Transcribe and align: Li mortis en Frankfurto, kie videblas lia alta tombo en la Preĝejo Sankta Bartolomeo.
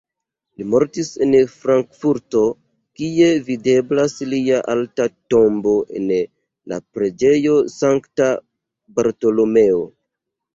Li 0.59 0.65
mortis 0.75 1.09
en 1.25 1.33
Frankfurto, 1.55 2.39
kie 3.01 3.27
videblas 3.49 4.15
lia 4.31 4.61
alta 4.75 5.07
tombo 5.35 5.75
en 6.01 6.09
la 6.73 6.81
Preĝejo 6.97 7.55
Sankta 7.75 8.31
Bartolomeo. 8.99 9.85